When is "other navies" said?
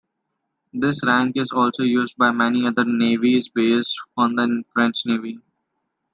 2.65-3.49